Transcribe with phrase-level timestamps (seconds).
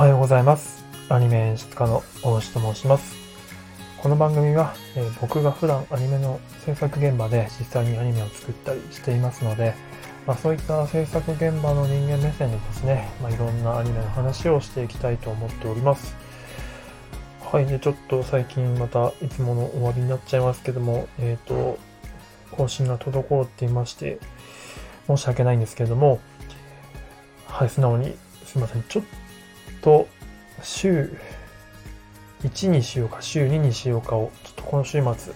[0.00, 0.82] はようございます。
[1.10, 3.14] アニメ演出家の大石と申します。
[3.98, 9.74] この番組は、えー僕が普段アニメの制作現場で実際にアニメを作ったりしていますので、
[10.26, 16.16] まあ、そういった制作現場の人間目線でですね、まあ、いろんなアニメの話をしていきたいと思っております。
[17.52, 21.78] はい、で、ちょっと最近またいつもの終わりになっちゃいますけども、えっ、と、
[22.52, 24.18] 更新が滞っていまして、
[25.08, 26.20] 申し訳ないんですけれども、
[27.44, 28.82] はい、素直にすいません。
[28.84, 29.04] ちょっ
[29.82, 30.08] と、
[30.62, 31.16] 週
[32.42, 35.32] 1にしようか、週2にしようかを、ちょっとこの週末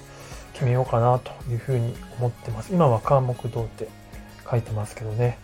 [0.55, 2.73] 決めようかなというふうに思ってます。
[2.73, 3.89] 今は科目堂って
[4.49, 5.39] 書いてますけどね。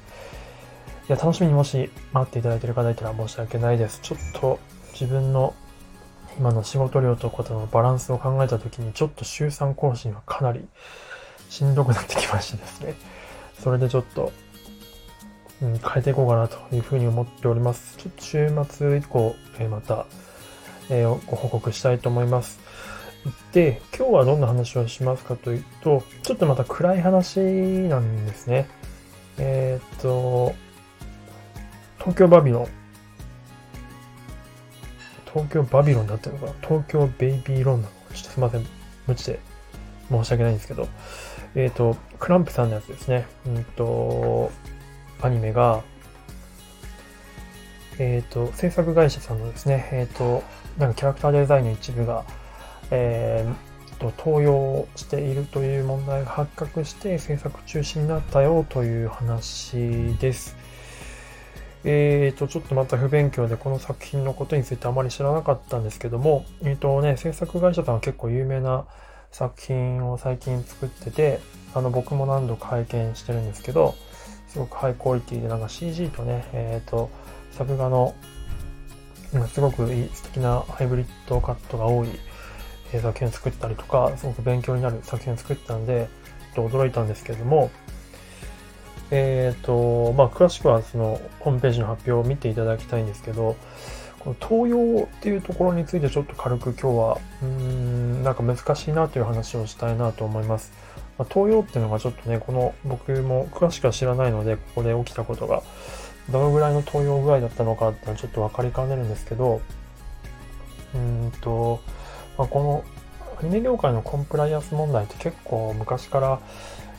[1.09, 4.01] いや、楽しみにもし待っていただいている方いたら申し訳ないです。
[4.03, 4.61] ちょっと
[4.93, 5.55] 自分の
[6.39, 10.67] 今の仕事量とことのバランスを考えたときに、ちょっと週3更新はかなり
[11.49, 12.95] しんどくなってきましてですね。
[13.59, 14.33] それでちょっと、
[15.63, 17.97] うん、変えていこうかなというふうに思っております。
[17.99, 20.07] ちょっと週末以降、えーまた、
[20.89, 22.61] えーご報告したいと思います。
[23.53, 28.69] で、今日はどんな話をしますかというと、ちょっとまた暗い話なんですね。
[29.39, 30.55] えーっと、
[31.99, 32.69] 東京バビロン。
[35.33, 38.67] 東京バビロンだったのか東京ベイビーロンなのかちょっとすいません。
[39.07, 39.41] 無知で
[40.11, 40.89] 申し訳ないんですけど。
[41.55, 43.27] えーっと、クランプさんのやつですね。
[43.47, 44.51] うんと、
[45.23, 45.83] アニメが、
[47.99, 50.43] えっ、と、制作会社さんのですね、えっ、と、
[50.79, 52.25] なんかキャラクターデザインの一部が、
[52.91, 60.57] えーと、盗用しているという問題が発覚して制作中止になったよという話です。
[61.85, 68.87] えーと、ちょっとまた不勉強でこの作品のことについてあまり知らなかったんですけども、えっ、とね、制作会社さんは結構有名な
[69.31, 71.41] 作品を最近作ってて、
[71.75, 73.95] あの、僕も何度か拝見してるんですけど、
[74.51, 77.09] すごくハイクオリティで、なんか CG とね、えっ、と、
[77.53, 78.15] 作画の、
[79.53, 82.09] すごくいい、素敵なハイブリッドカットが多い、
[83.01, 86.09] 作品を作ったりとか、すごく勉強になる作品を作ったんで、
[86.57, 87.71] と驚いたんですけれども、
[89.13, 93.55] えっ、と、まあ、詳しくはその、ホームページの発表を見ていただきたいんですけど、
[94.19, 94.37] この
[94.67, 100.73] 東洋っていうところについてちょっと軽く今日は、うん、なんか難しいなという話をしたいなと思います。
[101.21, 105.63] まあ、東洋っていうのがちょっとね、この僕も詳しくは知らないので、ここで起きたことが、
[106.31, 109.61] どのぐらいの東洋具合だったのかっていうのはちょっと分かりかねるんですけど、
[110.95, 111.83] うんと、
[112.39, 112.85] まあ、この
[113.39, 116.41] アニメ業界のコンプライアンス問題って結構昔から、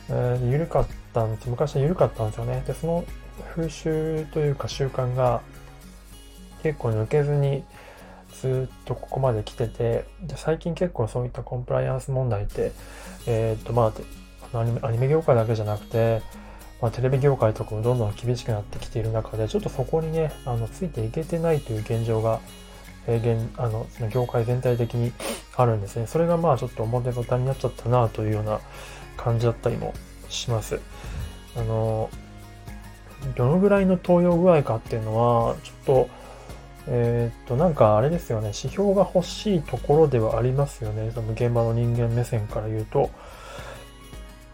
[0.08, 2.62] えー緩かったんです昔は緩かったんですよね。
[2.64, 3.04] で、その
[3.56, 5.40] 風習というか習慣が
[6.62, 7.64] 結構抜けずに
[8.40, 10.04] ずっとここまで来てて、
[10.36, 12.72] 最近結構そういったコンプライアンス問題って、
[13.26, 13.92] えーっと、ま
[14.52, 16.22] あ、アニメアニメ業界だけじゃなくて、
[16.80, 22.40] まあ、テレビ業界とかもどんどん厳しくなってきている中で、ちょっとそこにね、あの、ついていけてないという現状が、
[23.06, 25.12] えー現、あの、その業界全体的に
[25.56, 26.06] あるんですね。
[26.06, 28.60] それがまあちょっと表沙汰になっちゃったなというような
[29.16, 29.94] 感じだったりも
[30.28, 30.80] します。
[31.56, 32.10] あの、
[33.36, 36.21] どのぐらいの投与具合かっていうのは、ちょっと、
[36.88, 41.10] えーっと、なんかあれですよね、指標が欲しいところではありますよね。
[41.14, 43.10] その現場の人間目線から言うと。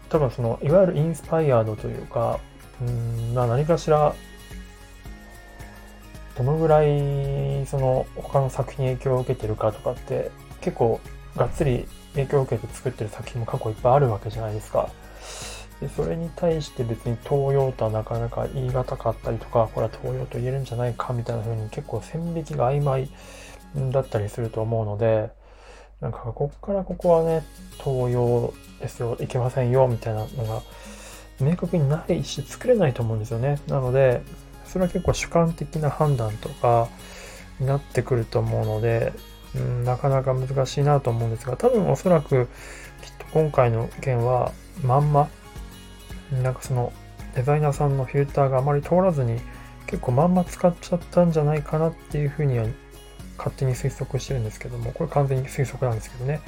[0.09, 2.39] 多分その、いわゆるインスパイアードというか、
[2.81, 4.13] うん、まあ何かしら、
[6.37, 10.31] どのぐらい、その、他の作品影響を受けてるかとかって、
[10.61, 10.99] 結構、
[11.35, 14.89] がっつり影響を受けて作ってる作品も過去いっぱいあるわけじゃないですか。
[15.81, 23.09] で、それに対して別に東洋とはなかなか言い難かったりとか、これは東洋と言えるんじゃないかみたいな風に結構線引きが曖昧
[23.91, 25.29] だったりすると思うので、
[26.01, 27.43] なんかこっからここはね、
[27.83, 30.61] 東洋ですよ、いけませんよ、みたいなのが
[31.39, 33.59] 明確にないし作れないと思うんですよね。
[33.67, 34.21] なので、
[34.65, 36.87] それは結構主観的な判断とか
[37.59, 39.13] になってくると思うので、
[39.55, 42.47] うん、なかなか難しいなと思うんですが、多分おそらく
[43.01, 44.51] きっと今回の件は
[44.83, 45.29] まんま、
[46.31, 46.93] なんかその
[47.35, 49.39] デザイナーさんのフィルターがあまり通らずに
[49.87, 52.65] 結構まんま使っちゃったんじゃないかなっていうふうには
[53.37, 56.41] 勝手に推測してるんですけども、これ完全に推測なんですけどね。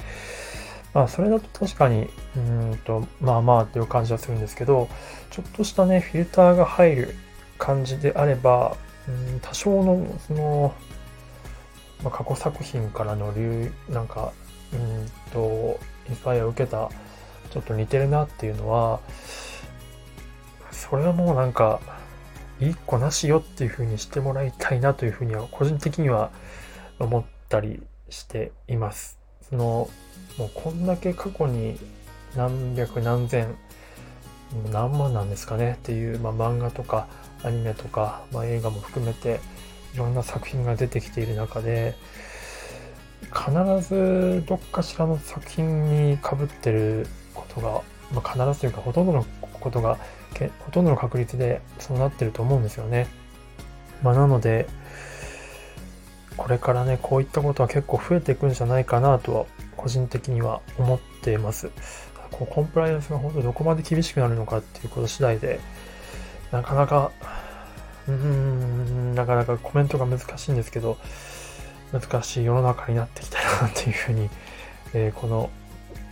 [0.94, 2.40] まあ、それだと確かに、う
[2.74, 4.88] んと、まあまあっていう感じはするんですけど、
[5.30, 7.14] ちょっとしたね、フィルターが入る
[7.58, 8.76] 感じであれば、
[9.08, 10.74] うん多少の、その、
[12.04, 14.32] まあ、過去作品からの流、なんか、
[14.72, 16.90] うんと、インスパイアを受けた、
[17.50, 19.00] ちょっと似てるなっていうのは、
[20.92, 21.80] それはもうなんか、
[22.60, 26.30] 一個なしよっていう風にしてもらいたいなというふうには、個人的には
[26.98, 29.18] 思ったりしています。
[29.48, 29.88] その、
[30.36, 31.78] もうこんだけ過去に
[32.36, 33.56] 何百何千、
[34.70, 37.06] 何万なんですかねっていう、まあ、漫画とか
[37.42, 39.40] アニメとか、まあ、映画も含めて
[39.94, 41.94] いろんな作品が出てきている中で、
[43.34, 47.80] 必ずどっかしらの作品にかぶってることが、
[48.12, 49.24] まあ、必ずというかほとんどの
[49.58, 49.96] ことが
[50.60, 53.06] ほとんどの確率でそうなってると思うんですよね。
[54.02, 54.66] まあ、なので
[56.36, 59.46] これからねこういったことは結構増えていくんじゃないかなとは
[59.76, 61.70] 個人的には思っています。
[62.30, 65.60] こうコンプライアンスが本当にどこまで厳しくなるのかっていうこと次第で
[66.50, 67.12] なかなか
[68.08, 70.96] うーんなかなかコメントが難しいんですけど
[71.92, 74.30] 難しい世の中になってきたなっていうふうに、
[74.94, 75.50] えー、この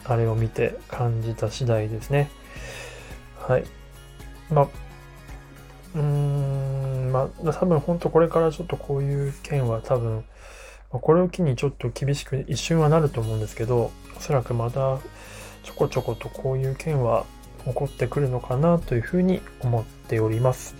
[0.04, 2.30] あれを見て感じた次第ですね。
[3.38, 3.64] はい。
[4.50, 4.68] まあ、
[5.94, 10.24] うーん、まあ、多分本当これからちょっとこういう件は多分、
[10.90, 14.98] これを機にちょっと厳しく一瞬はなると思うんですけど、おそらくまた
[15.62, 17.24] ちょこちょことこういう件は
[17.64, 20.74] 起こってくるのかなというふうに思っております。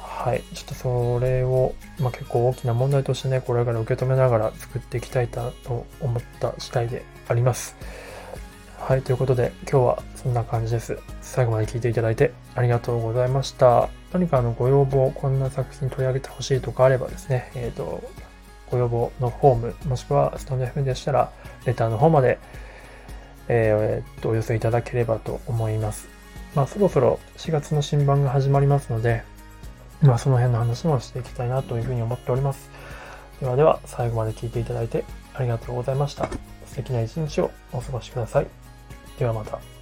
[0.00, 0.42] はい。
[0.54, 5.52] ちょっとそれを、まあ、結構大きな問題としてね、これから受け止めながら作っていきたいと
[6.00, 7.76] 思った次第であります。
[8.86, 9.02] はい。
[9.02, 10.98] ということで、今日はそんな感じです。
[11.22, 13.88] 最後まで聞いていただいてありがとうございました。
[14.12, 18.04] 何かのご要望、こんな作品取り上げてほしいとかあればですね、えっ、ー、と、
[18.70, 21.32] ご要望のフォーム、もしくはスタンド FM でしたら、
[21.64, 22.38] レターの方まで、
[23.48, 26.06] えー、っと、お寄せいただければと思います。
[26.54, 29.22] まあ、そろそろ4月の新版が始まりますので、
[30.02, 32.68] まあ、その辺の話もしていきたいなというふうに思っております。
[33.40, 36.28] ではでは、最後まで聞いていただいてありがとうございました。
[36.66, 38.63] 素敵な一日をお過ごしください。
[39.18, 39.73] ではまた。